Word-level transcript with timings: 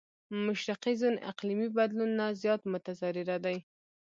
مشرقي 0.45 0.93
زون 1.01 1.15
اقليمي 1.31 1.67
بدلون 1.77 2.11
نه 2.19 2.25
زيات 2.41 2.61
متضرره 2.73 3.37
دی. 3.45 3.57